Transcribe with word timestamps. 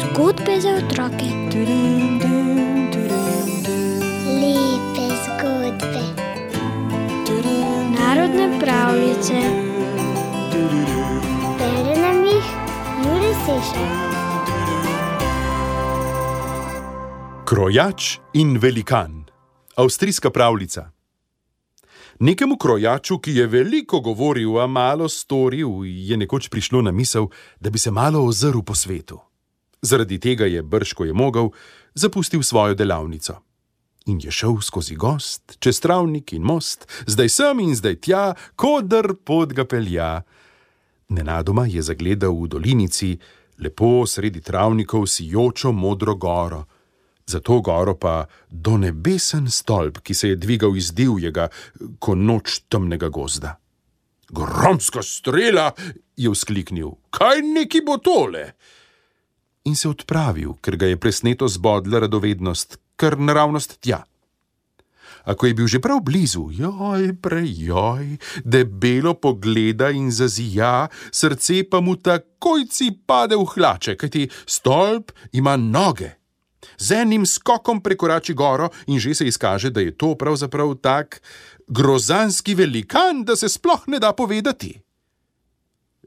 Zgodbe 0.00 0.60
za 0.60 0.68
otroke. 0.68 1.28
Lepe 4.40 5.06
zgodbe. 5.24 6.04
Narodne 7.98 8.60
pravljice. 8.60 9.34
Bere 11.58 12.00
nam 12.00 12.24
jih 12.24 12.46
Juri 13.04 13.34
Sešer. 13.44 13.88
Krojač 17.44 18.18
in 18.32 18.58
velikan. 18.58 19.24
Avstrijska 19.76 20.30
pravljica. 20.30 20.95
Nekemu 22.20 22.56
krojaču, 22.56 23.18
ki 23.18 23.34
je 23.36 23.46
veliko 23.46 24.00
govoril, 24.00 24.58
a 24.60 24.66
malo 24.66 25.08
storil, 25.08 25.84
je 25.84 26.16
nekoč 26.16 26.48
prišlo 26.48 26.82
na 26.82 26.92
misel, 26.92 27.28
da 27.60 27.70
bi 27.70 27.78
se 27.78 27.90
malo 27.90 28.24
ozrl 28.24 28.62
po 28.62 28.74
svetu. 28.74 29.20
Zaradi 29.82 30.18
tega 30.20 30.46
je 30.46 30.62
brž, 30.62 30.92
ko 30.92 31.04
je 31.04 31.12
mogel, 31.12 31.50
zapustil 31.94 32.42
svojo 32.42 32.74
delavnico. 32.74 33.36
In 34.06 34.20
je 34.22 34.30
šel 34.30 34.60
skozi 34.62 34.94
gost, 34.94 35.56
čez 35.58 35.80
travnik 35.80 36.32
in 36.32 36.42
most, 36.42 36.86
zdaj 37.06 37.28
sem 37.28 37.60
in 37.60 37.74
zdaj 37.74 37.96
tja, 38.00 38.34
kodr 38.56 39.14
pot 39.24 39.52
ga 39.52 39.64
pelja. 39.64 40.22
Nenadoma 41.08 41.66
je 41.66 41.82
zagledal 41.82 42.32
v 42.32 42.48
dolinici, 42.48 43.18
lepo 43.58 44.06
sredi 44.06 44.40
travnikov 44.40 45.06
sijočo 45.06 45.72
modro 45.72 46.14
goro. 46.14 46.64
Za 47.26 47.40
to 47.40 47.60
goro 47.60 47.94
pa 47.98 48.26
do 48.50 48.76
nebesen 48.78 49.50
stolp, 49.50 49.98
ki 49.98 50.14
se 50.14 50.28
je 50.28 50.36
dvigal 50.38 50.76
iz 50.78 50.92
divjega, 50.94 51.48
ko 51.98 52.14
noč 52.14 52.60
temnega 52.70 53.08
gozda. 53.10 53.56
Gromska 54.30 55.02
strela, 55.02 55.72
je 56.16 56.30
vzkliknil, 56.30 56.92
kaj 57.10 57.42
neki 57.42 57.82
bo 57.86 57.98
tole? 57.98 58.52
In 59.66 59.74
se 59.74 59.88
odpravil, 59.90 60.54
ker 60.62 60.76
ga 60.78 60.86
je 60.86 60.98
presneto 61.02 61.48
zbodla 61.50 62.04
radovednost, 62.06 62.78
kar 62.94 63.18
naravnost 63.18 63.80
tja. 63.82 64.04
A 65.26 65.34
ko 65.34 65.50
je 65.50 65.56
bil 65.58 65.66
že 65.66 65.80
prav 65.82 65.98
blizu, 66.06 66.44
joj, 66.54 67.10
prejoj, 67.18 68.14
debelo 68.46 69.16
pogleda 69.18 69.90
in 69.90 70.12
zazija, 70.14 70.86
srce 71.10 71.64
pa 71.66 71.82
mu 71.82 71.96
takojci 71.98 72.92
pade 73.02 73.34
v 73.34 73.42
hlače, 73.42 73.96
kajti 73.98 74.28
stolp 74.46 75.10
ima 75.34 75.56
noge. 75.58 76.14
Z 76.78 77.02
enim 77.02 77.26
skokom 77.26 77.80
prekorači 77.80 78.34
goro 78.34 78.68
in 78.86 79.00
že 79.00 79.14
se 79.14 79.26
izkaže, 79.26 79.70
da 79.70 79.80
je 79.80 79.96
to 79.96 80.14
pravzaprav 80.14 80.74
tak 80.82 81.20
grozanski 81.68 82.54
velikan, 82.54 83.24
da 83.24 83.36
se 83.36 83.48
sploh 83.48 83.86
ne 83.86 83.98
da 83.98 84.12
povedati. 84.12 84.86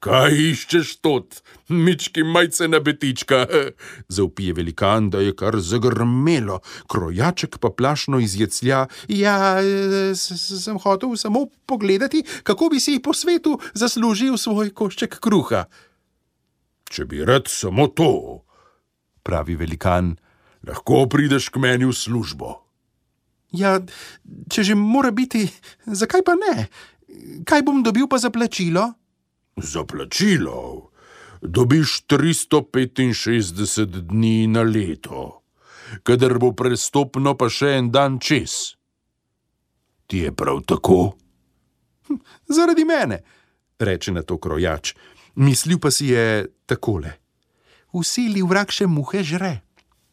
Kaj 0.00 0.32
iščeš 0.32 0.90
tot, 1.04 1.42
mički 1.68 2.22
majce 2.24 2.70
na 2.72 2.78
betička? 2.80 3.42
Zaupije 4.16 4.54
velikan, 4.56 5.10
da 5.12 5.20
je 5.20 5.34
kar 5.36 5.58
zagrmelo, 5.60 6.60
krojaček 6.88 7.58
pa 7.60 7.68
plašno 7.68 8.20
izjeclja. 8.24 8.86
Ja, 9.12 9.60
sem 10.16 10.80
hotel 10.80 11.12
samo 11.20 11.46
pogledati, 11.66 12.24
kako 12.42 12.70
bi 12.72 12.80
si 12.80 12.96
po 13.04 13.12
svetu 13.12 13.58
zaslužil 13.74 14.40
svoj 14.40 14.72
košček 14.72 15.20
kruha. 15.20 15.66
Če 16.90 17.04
bi 17.04 17.20
rad 17.24 17.52
samo 17.52 17.86
to, 17.92 18.40
pravi 19.22 19.54
velikan, 19.60 20.14
lahko 20.66 21.06
prideš 21.08 21.48
k 21.48 21.62
meni 21.62 21.88
v 21.88 21.94
službo. 21.94 22.60
Ja, 23.50 23.80
če 24.50 24.62
že 24.62 24.74
mora 24.78 25.10
biti, 25.10 25.48
zakaj 25.86 26.22
pa 26.22 26.38
ne? 26.38 26.70
Kaj 27.42 27.66
bom 27.66 27.82
dobil 27.82 28.06
pa 28.06 28.20
za 28.22 28.30
plačilo? 28.30 28.94
Za 29.58 29.82
plačilo 29.84 30.90
dobiš 31.42 32.04
365 32.06 33.86
dni 33.86 34.46
na 34.46 34.62
leto, 34.62 35.42
kadar 36.02 36.38
bo 36.38 36.52
prestopno 36.52 37.34
pa 37.34 37.48
še 37.48 37.80
en 37.80 37.90
dan 37.90 38.20
čez. 38.20 38.76
Ti 40.06 40.26
je 40.26 40.32
prav 40.34 40.62
tako? 40.66 41.16
Hm, 42.08 42.20
Zaradi 42.50 42.84
mene, 42.84 43.22
reče 43.78 44.12
na 44.12 44.22
to 44.22 44.38
krojač. 44.38 44.94
Mislil 45.34 45.78
pa 45.78 45.90
si 45.90 46.10
je 46.12 46.46
takole: 46.66 47.16
Vsili 47.94 48.42
vrag 48.42 48.70
še 48.74 48.86
muhe 48.86 49.22
žre. 49.24 49.62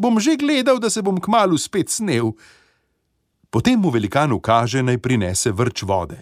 Bom 0.00 0.16
že 0.20 0.36
gledal, 0.40 0.80
da 0.80 0.90
se 0.90 1.02
bom 1.02 1.20
kmalu 1.20 1.58
spet 1.58 1.90
snel. 1.92 2.32
Potem 3.50 3.76
mu 3.76 3.90
velikan 3.92 4.32
kaže, 4.40 4.80
naj 4.82 4.98
prinese 4.98 5.52
vrč 5.52 5.84
vode. 5.84 6.16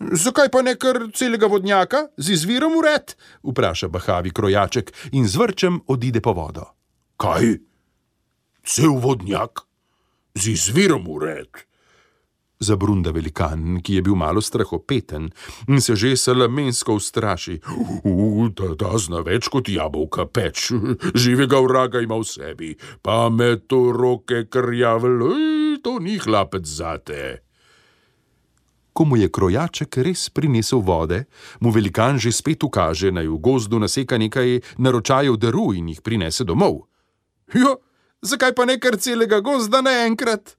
Zakaj 0.00 0.48
pa 0.52 0.62
ne 0.62 0.76
kar 0.76 1.08
celega 1.12 1.48
vodnjaka 1.48 2.08
z 2.16 2.32
izvirom 2.32 2.76
ured? 2.76 3.16
vpraša 3.42 3.88
bahavi 3.88 4.30
krojaček 4.30 4.92
in 5.12 5.28
z 5.28 5.36
vrčem 5.36 5.80
odide 5.86 6.20
po 6.20 6.32
vodo. 6.32 6.64
Kaj? 7.16 7.60
Cel 8.64 9.00
vodnjak? 9.00 9.64
Z 10.34 10.48
izvirom 10.52 11.08
ured? 11.08 11.48
Zabrunda 12.58 13.12
velikan, 13.12 13.80
ki 13.84 13.98
je 13.98 14.02
bil 14.02 14.14
malo 14.16 14.40
strahopeten 14.40 15.28
in 15.68 15.80
se 15.80 15.96
že 15.96 16.16
salamensko 16.16 16.94
ustraši. 16.94 17.60
"U, 18.04 18.48
Ta, 18.56 18.74
ta 18.78 18.98
zna 18.98 19.20
več 19.20 19.48
kot 19.48 19.68
jabolka 19.68 20.24
peč, 20.24 20.72
živega 21.14 21.60
vraga 21.60 22.00
ima 22.00 22.16
v 22.16 22.24
sebi, 22.24 22.76
pamet 23.02 23.68
v 23.72 23.92
roke 23.92 24.46
krjavel, 24.48 25.20
ej, 25.36 25.82
to 25.82 25.98
ni 25.98 26.16
hlapec 26.16 26.64
zate. 26.64 27.42
Ko 28.96 29.04
mu 29.04 29.16
je 29.20 29.28
krojaček 29.28 29.96
res 30.00 30.30
prinesel 30.32 30.80
vode, 30.80 31.26
mu 31.60 31.68
velikan 31.70 32.16
že 32.16 32.32
spet 32.32 32.64
ukaže, 32.64 33.12
naj 33.12 33.28
v 33.28 33.36
gozdu 33.36 33.76
naseka 33.78 34.16
nekaj 34.16 34.62
naročajev 34.80 35.36
daru 35.36 35.74
in 35.76 35.92
jih 35.92 36.00
prinese 36.00 36.44
domov. 36.48 36.88
Ja, 37.52 37.76
zakaj 38.24 38.54
pa 38.56 38.64
ne 38.64 38.80
kar 38.80 38.96
celega 38.96 39.40
gozda 39.44 39.82
naenkrat? 39.84 40.56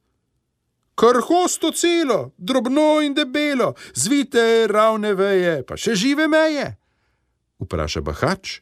Kar 0.98 1.16
hosto 1.22 1.72
celo, 1.72 2.32
drobno 2.38 3.02
in 3.06 3.14
debelo, 3.14 3.76
zvite 3.94 4.66
ravne 4.68 5.14
veje, 5.14 5.60
pa 5.62 5.78
še 5.78 5.94
žive 5.94 6.26
meje. 6.26 6.72
Vpraša 7.62 8.02
bahač 8.02 8.56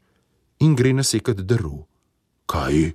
in 0.60 0.76
gre 0.76 0.92
nasekat 0.98 1.46
daru. 1.48 1.86
Kaj? 2.52 2.92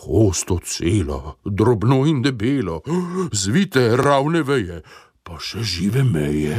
Hosto 0.00 0.56
celo, 0.64 1.36
drobno 1.44 2.06
in 2.08 2.22
debelo, 2.24 2.80
zvite 3.28 3.90
ravne 4.00 4.40
veje, 4.40 4.80
pa 5.20 5.36
še 5.36 5.60
žive 5.60 6.00
meje. 6.08 6.56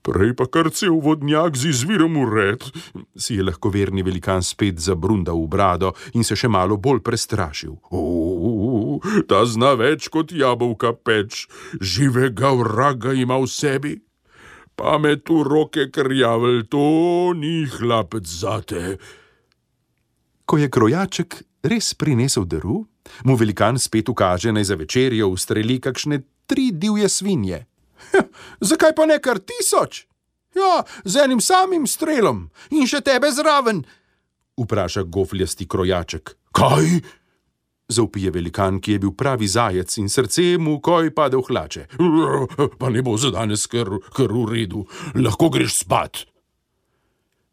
Prej 0.00 0.32
pa 0.32 0.46
kar 0.48 0.70
cel 0.72 0.96
vodnjak 1.00 1.56
z 1.56 1.72
izvirom 1.72 2.16
ured, 2.16 2.64
si 3.16 3.36
je 3.36 3.44
lahko 3.44 3.68
verni 3.68 4.00
velikan 4.04 4.40
spet 4.40 4.80
zabrundal 4.80 5.36
v 5.44 5.48
brado 5.48 5.92
in 6.16 6.24
se 6.24 6.36
še 6.36 6.48
malo 6.48 6.76
bolj 6.80 7.02
prestrašil. 7.04 7.76
O, 7.92 8.00
ta 9.30 9.44
zna 9.46 9.74
več 9.78 10.08
kot 10.12 10.32
jabolka 10.32 10.92
peč, 10.92 11.46
živega 11.80 12.52
vraga 12.58 13.14
ima 13.14 13.38
v 13.40 13.48
sebi. 13.50 13.94
Pamet 14.76 15.28
v 15.28 15.44
roke 15.44 15.90
krjavel, 15.92 16.64
to 16.64 17.32
ni 17.36 17.68
hlapec 17.68 18.24
zate. 18.24 18.96
Ko 20.48 20.56
je 20.56 20.70
krojaček 20.72 21.42
res 21.68 21.92
prinesel 21.94 22.48
daru, 22.48 22.86
mu 23.28 23.36
velikan 23.36 23.78
spet 23.78 24.08
ukaže, 24.08 24.52
naj 24.52 24.72
za 24.72 24.76
večerjo 24.80 25.28
ustreli 25.34 25.78
kakšne 25.80 26.22
tri 26.48 26.70
divje 26.72 27.08
svinje. 27.08 27.66
Zakaj 28.70 28.96
pa 28.96 29.06
ne 29.06 29.20
kar 29.20 29.38
tisoč? 29.38 30.06
Ja, 30.56 30.82
z 31.04 31.28
enim 31.28 31.40
samim 31.40 31.86
strelom 31.86 32.48
in 32.74 32.88
še 32.90 33.04
tebe 33.06 33.30
zraven, 33.30 33.84
vpraša 34.58 35.02
gofljasti 35.02 35.68
krojaček. 35.68 36.34
Kaj? 36.52 37.00
Zaupije 37.90 38.30
velikan, 38.30 38.78
ki 38.78 38.92
je 38.92 38.98
bil 39.02 39.10
pravi 39.18 39.48
zajec 39.50 39.96
in 39.98 40.08
srce 40.08 40.54
mu 40.62 40.78
koj 40.80 41.10
pade 41.14 41.36
v 41.36 41.42
hlače. 41.42 41.86
Pa 42.78 42.90
ne 42.90 43.02
bo 43.02 43.16
za 43.18 43.32
danes 43.34 43.66
kar, 43.66 43.90
kar 44.14 44.30
v 44.30 44.44
redu, 44.52 44.84
lahko 45.18 45.50
greš 45.50 45.82
spat. 45.82 46.22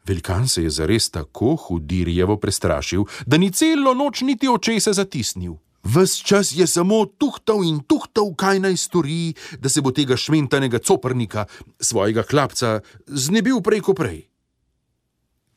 Velikan 0.07 0.47
se 0.47 0.63
je 0.63 0.69
zares 0.69 1.09
tako 1.09 1.55
hudirjevo 1.55 2.37
prestrašil, 2.37 3.03
da 3.25 3.37
ni 3.37 3.49
celo 3.51 3.93
noč 3.93 4.21
niti 4.21 4.47
očesa 4.47 4.93
zatisnil. 4.93 5.57
Ves 5.83 6.17
čas 6.19 6.51
je 6.55 6.67
samo 6.67 7.05
tuhtal 7.05 7.63
in 7.63 7.79
tuhtal, 7.87 8.33
kaj 8.35 8.59
naj 8.59 8.77
stori, 8.77 9.33
da 9.59 9.69
se 9.69 9.81
bo 9.81 9.91
tega 9.91 10.17
šmentanega 10.19 10.79
coprnika, 10.79 11.45
svojega 11.79 12.23
hlapca, 12.29 12.79
znebil 13.07 13.61
prej 13.63 13.81
ko 13.87 13.95
prej. 13.95 14.21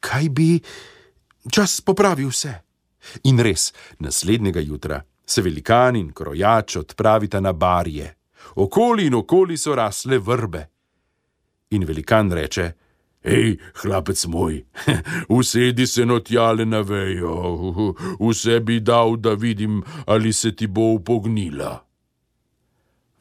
Kaj 0.00 0.28
bi 0.32 0.50
čas 1.50 1.80
popravil 1.84 2.30
vse? 2.30 2.69
In 3.24 3.40
res, 3.40 3.72
naslednjega 3.98 4.60
jutra 4.60 5.02
se 5.26 5.42
velikan 5.42 5.96
in 5.96 6.12
krojač 6.12 6.76
odpravita 6.76 7.40
na 7.40 7.52
barje. 7.52 8.14
Okoli 8.56 9.06
in 9.06 9.14
okoli 9.14 9.56
so 9.56 9.74
rasle 9.74 10.18
vrbe. 10.18 10.66
In 11.70 11.84
velikan 11.86 12.32
reče: 12.32 12.72
Hej, 13.22 13.58
hlapec 13.82 14.26
moj, 14.26 14.64
usedi 15.38 15.86
se 15.86 16.06
notjale 16.06 16.64
na 16.66 16.80
vejo, 16.80 17.36
vse 18.24 18.60
bi 18.60 18.80
dal, 18.80 19.16
da 19.16 19.34
vidim, 19.34 19.82
ali 20.06 20.32
se 20.32 20.56
ti 20.56 20.66
bo 20.66 20.94
upognila. 20.96 21.84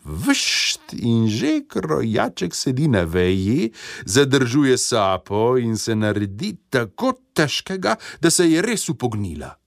Všt 0.08 0.96
in 1.04 1.28
že 1.28 1.68
krojaček 1.68 2.56
sedi 2.56 2.88
na 2.88 3.04
veji, 3.04 3.72
zadržuje 4.06 4.78
sapo 4.78 5.58
in 5.60 5.78
se 5.78 5.96
naredi 5.96 6.56
tako 6.70 7.14
težkega, 7.34 7.96
da 8.22 8.32
se 8.32 8.48
je 8.48 8.62
res 8.62 8.90
upognila. 8.90 9.59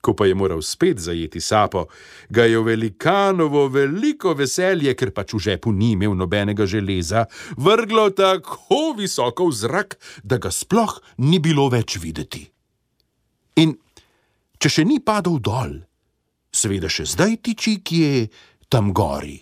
Ko 0.00 0.14
pa 0.14 0.26
je 0.26 0.34
moral 0.34 0.62
spet 0.62 1.00
zajeti 1.02 1.40
sapo, 1.40 1.86
ga 2.30 2.44
je 2.46 2.60
velikanovo 2.62 3.66
veliko 3.68 4.34
veselje, 4.38 4.94
ker 4.94 5.10
pač 5.10 5.34
v 5.34 5.42
žepu 5.48 5.72
ni 5.74 5.92
imel 5.96 6.14
nobenega 6.14 6.66
železa, 6.66 7.26
vrglo 7.58 8.10
tako 8.14 8.94
visoko 8.98 9.48
v 9.50 9.58
zrak, 9.58 9.98
da 10.22 10.38
ga 10.38 10.54
sploh 10.54 11.00
ni 11.18 11.42
bilo 11.42 11.66
več 11.68 11.98
videti. 11.98 12.46
In 13.58 13.74
če 14.62 14.70
še 14.70 14.86
ni 14.86 15.00
padel 15.02 15.42
dol, 15.42 15.74
seveda 16.54 16.86
še 16.86 17.08
zdaj 17.10 17.34
tiči, 17.42 17.80
kje 17.82 18.28
tam 18.70 18.94
gori. 18.94 19.34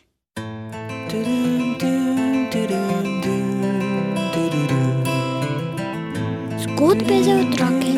Zgodbe 6.64 7.16
za 7.24 7.36
otroke. 7.44 7.95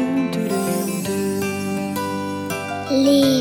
Lepe 3.08 3.20
zgodbe. 3.22 3.37